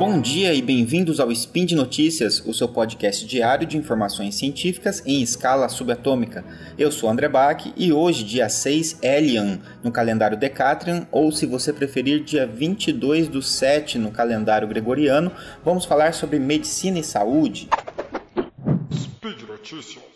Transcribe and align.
Bom 0.00 0.18
dia 0.18 0.54
e 0.54 0.62
bem-vindos 0.62 1.20
ao 1.20 1.30
Spin 1.30 1.66
de 1.66 1.74
Notícias, 1.74 2.42
o 2.46 2.54
seu 2.54 2.66
podcast 2.66 3.26
diário 3.26 3.66
de 3.66 3.76
informações 3.76 4.34
científicas 4.34 5.02
em 5.04 5.20
escala 5.20 5.68
subatômica. 5.68 6.42
Eu 6.78 6.90
sou 6.90 7.10
André 7.10 7.28
Bach 7.28 7.70
e 7.76 7.92
hoje, 7.92 8.24
dia 8.24 8.48
6 8.48 9.00
Elian, 9.02 9.60
no 9.84 9.92
calendário 9.92 10.38
Decatrian, 10.38 11.06
ou 11.12 11.30
se 11.30 11.44
você 11.44 11.70
preferir, 11.70 12.24
dia 12.24 12.46
22 12.46 13.28
do 13.28 13.42
7 13.42 13.98
no 13.98 14.10
calendário 14.10 14.66
gregoriano, 14.66 15.30
vamos 15.62 15.84
falar 15.84 16.14
sobre 16.14 16.38
medicina 16.38 16.98
e 16.98 17.04
saúde. 17.04 17.68
Speed 18.90 19.42
Notícias. 19.46 20.09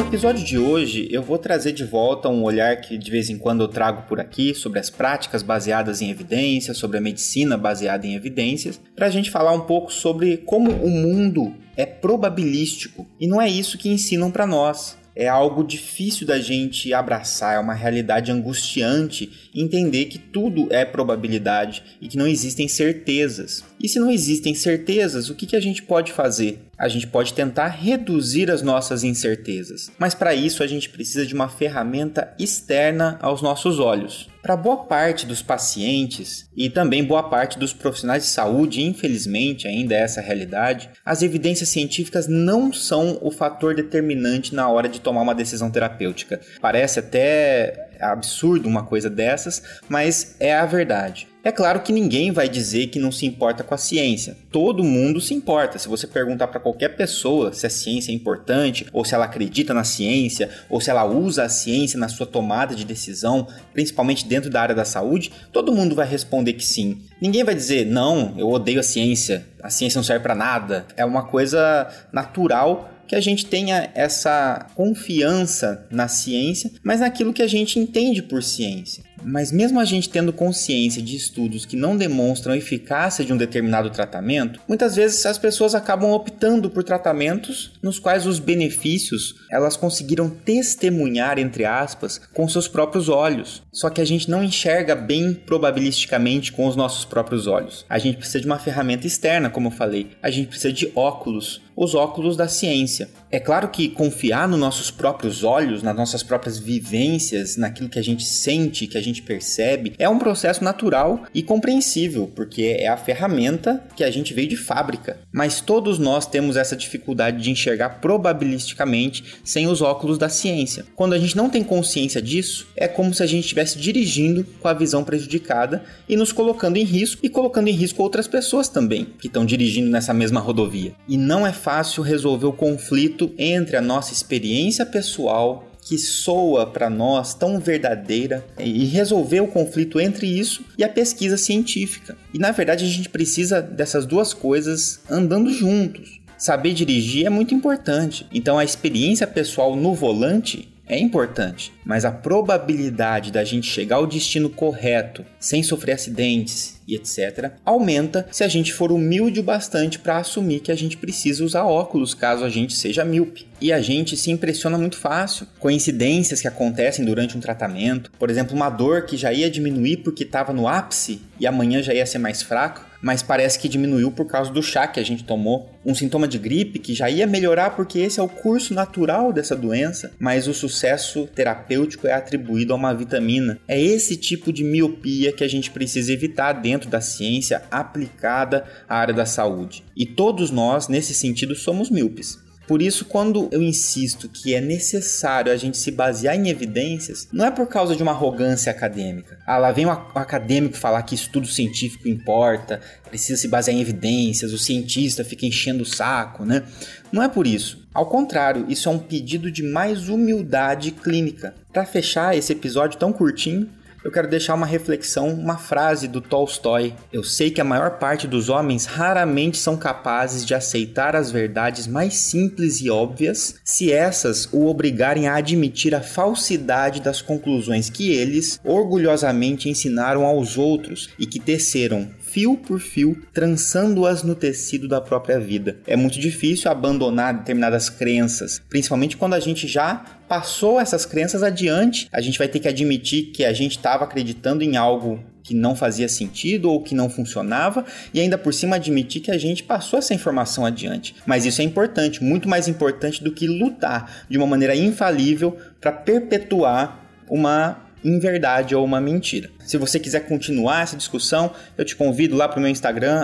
No 0.00 0.06
episódio 0.06 0.42
de 0.42 0.56
hoje 0.56 1.08
eu 1.10 1.22
vou 1.22 1.36
trazer 1.36 1.72
de 1.72 1.84
volta 1.84 2.26
um 2.26 2.42
olhar 2.42 2.80
que 2.80 2.96
de 2.96 3.10
vez 3.10 3.28
em 3.28 3.36
quando 3.36 3.60
eu 3.60 3.68
trago 3.68 4.08
por 4.08 4.18
aqui 4.18 4.54
sobre 4.54 4.78
as 4.78 4.88
práticas 4.88 5.42
baseadas 5.42 6.00
em 6.00 6.08
evidências, 6.08 6.78
sobre 6.78 6.96
a 6.96 7.02
medicina 7.02 7.54
baseada 7.58 8.06
em 8.06 8.14
evidências, 8.14 8.80
para 8.96 9.06
a 9.06 9.10
gente 9.10 9.30
falar 9.30 9.52
um 9.52 9.60
pouco 9.60 9.92
sobre 9.92 10.38
como 10.38 10.70
o 10.70 10.88
mundo 10.88 11.54
é 11.76 11.84
probabilístico 11.84 13.06
e 13.20 13.26
não 13.26 13.42
é 13.42 13.50
isso 13.50 13.76
que 13.76 13.90
ensinam 13.90 14.30
para 14.30 14.46
nós 14.46 14.98
é 15.14 15.28
algo 15.28 15.62
difícil 15.62 16.26
da 16.26 16.38
gente 16.38 16.94
abraçar, 16.94 17.56
é 17.56 17.58
uma 17.58 17.74
realidade 17.74 18.32
angustiante 18.32 19.50
entender 19.54 20.06
que 20.06 20.18
tudo 20.18 20.66
é 20.70 20.84
probabilidade 20.84 21.82
e 22.00 22.08
que 22.08 22.16
não 22.16 22.26
existem 22.26 22.68
certezas. 22.68 23.64
E 23.82 23.88
se 23.88 23.98
não 23.98 24.10
existem 24.10 24.54
certezas, 24.54 25.30
o 25.30 25.34
que, 25.34 25.46
que 25.46 25.56
a 25.56 25.60
gente 25.60 25.82
pode 25.82 26.12
fazer? 26.12 26.60
A 26.78 26.86
gente 26.86 27.06
pode 27.06 27.32
tentar 27.32 27.68
reduzir 27.68 28.50
as 28.50 28.60
nossas 28.60 29.02
incertezas, 29.02 29.90
mas 29.98 30.14
para 30.14 30.34
isso 30.34 30.62
a 30.62 30.66
gente 30.66 30.90
precisa 30.90 31.24
de 31.24 31.34
uma 31.34 31.48
ferramenta 31.48 32.34
externa 32.38 33.18
aos 33.22 33.40
nossos 33.40 33.78
olhos. 33.78 34.28
Para 34.42 34.56
boa 34.56 34.84
parte 34.84 35.26
dos 35.26 35.42
pacientes 35.42 36.46
e 36.54 36.68
também 36.68 37.04
boa 37.04 37.22
parte 37.22 37.58
dos 37.58 37.72
profissionais 37.72 38.24
de 38.24 38.28
saúde, 38.30 38.82
infelizmente 38.82 39.66
ainda 39.66 39.94
é 39.94 40.00
essa 40.00 40.20
realidade, 40.20 40.90
as 41.04 41.22
evidências 41.22 41.68
científicas 41.70 42.26
não 42.26 42.72
são 42.72 43.18
o 43.22 43.30
fator 43.30 43.74
determinante 43.74 44.54
na 44.54 44.68
hora 44.68 44.88
de 44.88 45.00
tomar 45.00 45.22
uma 45.22 45.34
decisão 45.34 45.70
terapêutica. 45.70 46.40
Parece 46.60 46.98
até 46.98 47.89
absurdo 48.00 48.68
uma 48.68 48.84
coisa 48.84 49.10
dessas, 49.10 49.62
mas 49.88 50.36
é 50.38 50.54
a 50.54 50.66
verdade. 50.66 51.28
É 51.42 51.50
claro 51.50 51.80
que 51.80 51.90
ninguém 51.90 52.30
vai 52.32 52.50
dizer 52.50 52.88
que 52.88 52.98
não 52.98 53.10
se 53.10 53.24
importa 53.24 53.64
com 53.64 53.74
a 53.74 53.78
ciência. 53.78 54.36
Todo 54.52 54.84
mundo 54.84 55.22
se 55.22 55.32
importa. 55.32 55.78
Se 55.78 55.88
você 55.88 56.06
perguntar 56.06 56.48
para 56.48 56.60
qualquer 56.60 56.90
pessoa 56.90 57.50
se 57.54 57.66
a 57.66 57.70
ciência 57.70 58.12
é 58.12 58.14
importante, 58.14 58.86
ou 58.92 59.06
se 59.06 59.14
ela 59.14 59.24
acredita 59.24 59.72
na 59.72 59.82
ciência, 59.82 60.50
ou 60.68 60.82
se 60.82 60.90
ela 60.90 61.04
usa 61.06 61.44
a 61.44 61.48
ciência 61.48 61.98
na 61.98 62.08
sua 62.08 62.26
tomada 62.26 62.74
de 62.74 62.84
decisão, 62.84 63.48
principalmente 63.72 64.26
dentro 64.26 64.50
da 64.50 64.60
área 64.60 64.74
da 64.74 64.84
saúde, 64.84 65.32
todo 65.50 65.72
mundo 65.72 65.94
vai 65.94 66.06
responder 66.06 66.52
que 66.52 66.64
sim. 66.64 66.98
Ninguém 67.22 67.42
vai 67.42 67.54
dizer, 67.54 67.86
não, 67.86 68.34
eu 68.36 68.50
odeio 68.50 68.80
a 68.80 68.82
ciência, 68.82 69.46
a 69.62 69.70
ciência 69.70 69.98
não 69.98 70.04
serve 70.04 70.22
para 70.22 70.34
nada. 70.34 70.84
É 70.94 71.06
uma 71.06 71.24
coisa 71.24 71.88
natural 72.12 72.90
que 73.10 73.16
a 73.16 73.20
gente 73.20 73.44
tenha 73.44 73.90
essa 73.92 74.68
confiança 74.76 75.84
na 75.90 76.06
ciência, 76.06 76.70
mas 76.80 77.00
naquilo 77.00 77.32
que 77.32 77.42
a 77.42 77.46
gente 77.48 77.76
entende 77.76 78.22
por 78.22 78.40
ciência. 78.40 79.02
Mas 79.24 79.50
mesmo 79.50 79.80
a 79.80 79.84
gente 79.84 80.08
tendo 80.08 80.32
consciência 80.32 81.02
de 81.02 81.16
estudos 81.16 81.66
que 81.66 81.76
não 81.76 81.96
demonstram 81.96 82.54
a 82.54 82.56
eficácia 82.56 83.24
de 83.24 83.32
um 83.32 83.36
determinado 83.36 83.90
tratamento, 83.90 84.60
muitas 84.68 84.96
vezes 84.96 85.26
as 85.26 85.38
pessoas 85.38 85.74
acabam 85.74 86.12
optando 86.12 86.70
por 86.70 86.84
tratamentos 86.84 87.72
nos 87.82 87.98
quais 87.98 88.26
os 88.26 88.38
benefícios 88.38 89.34
elas 89.50 89.76
conseguiram 89.76 90.30
testemunhar 90.30 91.38
entre 91.38 91.64
aspas 91.64 92.20
com 92.32 92.48
seus 92.48 92.68
próprios 92.68 93.08
olhos. 93.08 93.62
Só 93.72 93.90
que 93.90 94.00
a 94.00 94.04
gente 94.04 94.30
não 94.30 94.42
enxerga 94.42 94.94
bem 94.94 95.34
probabilisticamente 95.34 96.52
com 96.52 96.66
os 96.66 96.76
nossos 96.76 97.04
próprios 97.04 97.46
olhos. 97.46 97.84
A 97.88 97.98
gente 97.98 98.18
precisa 98.18 98.40
de 98.40 98.46
uma 98.46 98.58
ferramenta 98.58 99.06
externa, 99.06 99.50
como 99.50 99.68
eu 99.68 99.72
falei. 99.72 100.12
A 100.22 100.30
gente 100.30 100.48
precisa 100.48 100.72
de 100.72 100.90
óculos, 100.94 101.60
os 101.80 101.94
óculos 101.94 102.36
da 102.36 102.46
ciência. 102.46 103.08
É 103.30 103.40
claro 103.40 103.68
que 103.68 103.88
confiar 103.88 104.46
nos 104.46 104.60
nossos 104.60 104.90
próprios 104.90 105.42
olhos, 105.42 105.82
nas 105.82 105.96
nossas 105.96 106.22
próprias 106.22 106.58
vivências, 106.58 107.56
naquilo 107.56 107.88
que 107.88 107.98
a 107.98 108.02
gente 108.02 108.22
sente, 108.22 108.86
que 108.86 108.98
a 108.98 109.02
gente 109.02 109.22
percebe, 109.22 109.94
é 109.98 110.06
um 110.06 110.18
processo 110.18 110.62
natural 110.62 111.22
e 111.32 111.42
compreensível, 111.42 112.30
porque 112.36 112.76
é 112.78 112.88
a 112.88 112.98
ferramenta 112.98 113.82
que 113.96 114.04
a 114.04 114.10
gente 114.10 114.34
veio 114.34 114.48
de 114.48 114.58
fábrica. 114.58 115.20
Mas 115.32 115.62
todos 115.62 115.98
nós 115.98 116.26
temos 116.26 116.54
essa 116.54 116.76
dificuldade 116.76 117.42
de 117.42 117.50
enxergar 117.50 118.00
probabilisticamente 118.00 119.24
sem 119.42 119.66
os 119.66 119.80
óculos 119.80 120.18
da 120.18 120.28
ciência. 120.28 120.84
Quando 120.94 121.14
a 121.14 121.18
gente 121.18 121.36
não 121.36 121.48
tem 121.48 121.64
consciência 121.64 122.20
disso, 122.20 122.68
é 122.76 122.86
como 122.86 123.14
se 123.14 123.22
a 123.22 123.26
gente 123.26 123.44
estivesse 123.44 123.78
dirigindo 123.78 124.44
com 124.60 124.68
a 124.68 124.74
visão 124.74 125.02
prejudicada 125.02 125.82
e 126.06 126.14
nos 126.14 126.30
colocando 126.30 126.76
em 126.76 126.84
risco 126.84 127.24
e 127.24 127.30
colocando 127.30 127.68
em 127.68 127.74
risco 127.74 128.02
outras 128.02 128.28
pessoas 128.28 128.68
também 128.68 129.06
que 129.18 129.28
estão 129.28 129.46
dirigindo 129.46 129.88
nessa 129.88 130.12
mesma 130.12 130.40
rodovia. 130.40 130.92
E 131.08 131.16
não 131.16 131.46
é 131.46 131.52
fácil 131.52 131.69
resolver 132.02 132.46
o 132.46 132.52
conflito 132.52 133.32
entre 133.38 133.76
a 133.76 133.80
nossa 133.80 134.12
experiência 134.12 134.84
pessoal 134.84 135.70
que 135.82 135.98
soa 135.98 136.66
para 136.66 136.90
nós 136.90 137.34
tão 137.34 137.58
verdadeira 137.58 138.44
e 138.58 138.84
resolver 138.84 139.40
o 139.40 139.48
conflito 139.48 139.98
entre 140.00 140.26
isso 140.26 140.64
e 140.76 140.84
a 140.84 140.88
pesquisa 140.88 141.36
científica. 141.36 142.16
E 142.32 142.38
na 142.38 142.52
verdade 142.52 142.84
a 142.84 142.88
gente 142.88 143.08
precisa 143.08 143.60
dessas 143.60 144.06
duas 144.06 144.32
coisas 144.32 145.00
andando 145.10 145.52
juntos. 145.52 146.20
Saber 146.36 146.72
dirigir 146.72 147.26
é 147.26 147.30
muito 147.30 147.54
importante. 147.54 148.26
Então 148.32 148.58
a 148.58 148.64
experiência 148.64 149.26
pessoal 149.26 149.76
no 149.76 149.94
volante 149.94 150.68
é 150.86 150.98
importante, 150.98 151.72
mas 151.84 152.04
a 152.04 152.10
probabilidade 152.10 153.30
da 153.30 153.44
gente 153.44 153.68
chegar 153.68 153.96
ao 153.96 154.06
destino 154.06 154.50
correto 154.50 155.24
sem 155.38 155.62
sofrer 155.62 155.92
acidentes 155.92 156.79
e 156.90 156.96
etc. 156.96 157.52
aumenta 157.64 158.26
se 158.32 158.42
a 158.42 158.48
gente 158.48 158.72
for 158.72 158.90
humilde 158.90 159.40
o 159.40 159.42
bastante 159.42 159.98
para 159.98 160.18
assumir 160.18 160.60
que 160.60 160.72
a 160.72 160.76
gente 160.76 160.96
precisa 160.96 161.44
usar 161.44 161.64
óculos 161.64 162.14
caso 162.14 162.44
a 162.44 162.48
gente 162.48 162.74
seja 162.74 163.04
míope. 163.04 163.46
E 163.60 163.72
a 163.72 163.80
gente 163.80 164.16
se 164.16 164.30
impressiona 164.30 164.78
muito 164.78 164.96
fácil. 164.96 165.46
Coincidências 165.58 166.40
que 166.40 166.48
acontecem 166.48 167.04
durante 167.04 167.36
um 167.36 167.40
tratamento, 167.40 168.10
por 168.18 168.30
exemplo, 168.30 168.56
uma 168.56 168.70
dor 168.70 169.02
que 169.02 169.16
já 169.16 169.32
ia 169.32 169.50
diminuir 169.50 169.98
porque 169.98 170.24
estava 170.24 170.52
no 170.52 170.66
ápice 170.66 171.20
e 171.38 171.46
amanhã 171.46 171.82
já 171.82 171.92
ia 171.92 172.06
ser 172.06 172.18
mais 172.18 172.42
fraco, 172.42 172.86
mas 173.02 173.22
parece 173.22 173.58
que 173.58 173.68
diminuiu 173.68 174.10
por 174.10 174.26
causa 174.26 174.50
do 174.50 174.62
chá 174.62 174.86
que 174.86 175.00
a 175.00 175.04
gente 175.04 175.24
tomou. 175.24 175.70
Um 175.84 175.94
sintoma 175.94 176.28
de 176.28 176.38
gripe 176.38 176.78
que 176.78 176.94
já 176.94 177.08
ia 177.08 177.26
melhorar 177.26 177.70
porque 177.70 177.98
esse 177.98 178.20
é 178.20 178.22
o 178.22 178.28
curso 178.28 178.74
natural 178.74 179.32
dessa 179.32 179.56
doença, 179.56 180.12
mas 180.18 180.46
o 180.46 180.54
sucesso 180.54 181.26
terapêutico 181.34 182.06
é 182.06 182.12
atribuído 182.12 182.72
a 182.72 182.76
uma 182.76 182.94
vitamina. 182.94 183.58
É 183.66 183.80
esse 183.80 184.16
tipo 184.16 184.52
de 184.52 184.62
miopia 184.62 185.32
que 185.32 185.44
a 185.44 185.48
gente 185.48 185.70
precisa 185.70 186.12
evitar 186.12 186.52
dentro 186.52 186.79
da 186.88 187.00
ciência 187.00 187.62
aplicada 187.70 188.64
à 188.88 188.96
área 188.96 189.14
da 189.14 189.26
saúde. 189.26 189.84
E 189.96 190.06
todos 190.06 190.50
nós, 190.50 190.88
nesse 190.88 191.14
sentido, 191.14 191.54
somos 191.54 191.90
míopes. 191.90 192.38
Por 192.70 192.80
isso, 192.80 193.04
quando 193.04 193.48
eu 193.50 193.60
insisto 193.60 194.28
que 194.28 194.54
é 194.54 194.60
necessário 194.60 195.50
a 195.50 195.56
gente 195.56 195.76
se 195.76 195.90
basear 195.90 196.36
em 196.36 196.48
evidências, 196.48 197.26
não 197.32 197.44
é 197.44 197.50
por 197.50 197.66
causa 197.66 197.96
de 197.96 198.02
uma 198.04 198.12
arrogância 198.12 198.70
acadêmica. 198.70 199.40
Ah, 199.44 199.58
lá 199.58 199.72
vem 199.72 199.86
o 199.86 199.90
acadêmico 199.90 200.76
falar 200.76 201.02
que 201.02 201.16
estudo 201.16 201.48
científico 201.48 202.06
importa, 202.06 202.80
precisa 203.08 203.40
se 203.40 203.48
basear 203.48 203.76
em 203.76 203.80
evidências, 203.80 204.52
o 204.52 204.58
cientista 204.58 205.24
fica 205.24 205.44
enchendo 205.44 205.82
o 205.82 205.84
saco, 205.84 206.44
né? 206.44 206.62
Não 207.10 207.24
é 207.24 207.28
por 207.28 207.44
isso. 207.44 207.84
Ao 207.92 208.06
contrário, 208.06 208.64
isso 208.68 208.88
é 208.88 208.92
um 208.92 209.00
pedido 209.00 209.50
de 209.50 209.64
mais 209.64 210.08
humildade 210.08 210.92
clínica. 210.92 211.52
Para 211.72 211.84
fechar 211.84 212.38
esse 212.38 212.52
episódio 212.52 213.00
tão 213.00 213.12
curtinho, 213.12 213.68
eu 214.02 214.10
quero 214.10 214.28
deixar 214.28 214.54
uma 214.54 214.66
reflexão, 214.66 215.28
uma 215.28 215.58
frase 215.58 216.08
do 216.08 216.20
Tolstói. 216.20 216.94
Eu 217.12 217.22
sei 217.22 217.50
que 217.50 217.60
a 217.60 217.64
maior 217.64 217.98
parte 217.98 218.26
dos 218.26 218.48
homens 218.48 218.86
raramente 218.86 219.58
são 219.58 219.76
capazes 219.76 220.44
de 220.44 220.54
aceitar 220.54 221.14
as 221.14 221.30
verdades 221.30 221.86
mais 221.86 222.14
simples 222.14 222.80
e 222.80 222.88
óbvias 222.88 223.56
se 223.64 223.92
essas 223.92 224.48
o 224.52 224.66
obrigarem 224.66 225.28
a 225.28 225.36
admitir 225.36 225.94
a 225.94 226.00
falsidade 226.00 227.00
das 227.00 227.20
conclusões 227.20 227.90
que 227.90 228.12
eles 228.12 228.58
orgulhosamente 228.64 229.68
ensinaram 229.68 230.24
aos 230.24 230.56
outros 230.56 231.10
e 231.18 231.26
que 231.26 231.38
teceram 231.38 232.10
fio 232.30 232.56
por 232.56 232.80
fio, 232.80 233.20
trançando-as 233.32 234.22
no 234.22 234.34
tecido 234.34 234.86
da 234.86 235.00
própria 235.00 235.38
vida. 235.40 235.78
É 235.86 235.96
muito 235.96 236.18
difícil 236.20 236.70
abandonar 236.70 237.34
determinadas 237.34 237.90
crenças, 237.90 238.62
principalmente 238.68 239.16
quando 239.16 239.34
a 239.34 239.40
gente 239.40 239.66
já 239.66 240.04
passou 240.28 240.80
essas 240.80 241.04
crenças 241.04 241.42
adiante. 241.42 242.08
A 242.12 242.20
gente 242.20 242.38
vai 242.38 242.46
ter 242.46 242.60
que 242.60 242.68
admitir 242.68 243.32
que 243.32 243.44
a 243.44 243.52
gente 243.52 243.76
estava 243.76 244.04
acreditando 244.04 244.62
em 244.62 244.76
algo 244.76 245.22
que 245.42 245.54
não 245.54 245.74
fazia 245.74 246.08
sentido 246.08 246.70
ou 246.70 246.82
que 246.82 246.94
não 246.94 247.10
funcionava 247.10 247.84
e 248.14 248.20
ainda 248.20 248.38
por 248.38 248.54
cima 248.54 248.76
admitir 248.76 249.20
que 249.20 249.30
a 249.30 249.38
gente 249.38 249.64
passou 249.64 249.98
essa 249.98 250.14
informação 250.14 250.64
adiante. 250.64 251.16
Mas 251.26 251.44
isso 251.44 251.60
é 251.60 251.64
importante, 251.64 252.22
muito 252.22 252.48
mais 252.48 252.68
importante 252.68 253.24
do 253.24 253.32
que 253.32 253.48
lutar 253.48 254.24
de 254.28 254.38
uma 254.38 254.46
maneira 254.46 254.76
infalível 254.76 255.56
para 255.80 255.90
perpetuar 255.90 257.04
uma 257.28 257.89
inverdade 258.04 258.74
ou 258.74 258.84
uma 258.84 259.00
mentira. 259.00 259.50
Se 259.64 259.76
você 259.76 259.98
quiser 259.98 260.20
continuar 260.26 260.82
essa 260.82 260.96
discussão, 260.96 261.52
eu 261.76 261.84
te 261.84 261.94
convido 261.94 262.36
lá 262.36 262.48
para 262.48 262.58
o 262.58 262.62
meu 262.62 262.70
Instagram, 262.70 263.20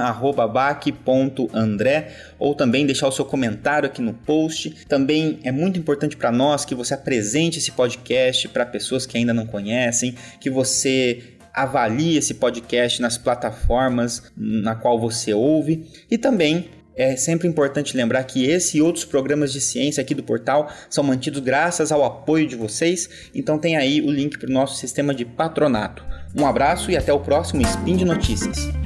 baque.andré, 0.53 2.13
ou 2.39 2.55
também 2.55 2.87
deixar 2.87 3.09
o 3.09 3.13
seu 3.13 3.25
comentário 3.25 3.89
aqui 3.89 4.01
no 4.01 4.13
post. 4.13 4.71
Também 4.89 5.39
é 5.43 5.51
muito 5.51 5.79
importante 5.79 6.17
para 6.17 6.31
nós 6.31 6.65
que 6.65 6.75
você 6.75 6.95
apresente 6.95 7.59
esse 7.59 7.73
podcast 7.73 8.49
para 8.49 8.65
pessoas 8.65 9.07
que 9.07 9.17
ainda 9.17 9.35
não 9.35 9.47
conhecem, 9.47 10.15
que 10.41 10.51
você 10.51 11.37
avalie 11.53 12.19
esse 12.19 12.35
podcast 12.35 13.01
nas 13.01 13.17
plataformas 13.17 14.31
na 14.37 14.75
qual 14.75 15.01
você 15.01 15.33
ouve 15.33 15.87
e 16.11 16.19
também 16.19 16.69
é 16.97 17.15
sempre 17.17 17.47
importante 17.47 17.97
lembrar 17.97 18.25
que 18.25 18.47
esse 18.47 18.79
e 18.79 18.83
outros 18.83 19.05
programas 19.05 19.53
de 19.53 19.61
ciência 19.61 20.01
aqui 20.01 20.15
do 20.15 20.23
portal 20.23 20.73
são 20.89 21.05
mantidos 21.05 21.41
graças 21.41 21.93
ao 21.93 22.05
apoio 22.05 22.47
de 22.47 22.57
vocês, 22.57 23.09
então 23.35 23.59
tem 23.59 23.77
aí 23.77 24.01
o 24.01 24.11
link 24.11 24.39
para 24.39 24.49
o 24.49 24.53
nosso 24.53 24.77
sistema 24.77 25.15
de 25.15 25.25
patronato. 25.25 26.05
Um 26.35 26.47
abraço 26.47 26.91
e 26.91 26.97
até 26.97 27.13
o 27.13 27.21
próximo 27.21 27.63
Spin 27.63 27.97
de 27.97 28.05
Notícias. 28.05 28.86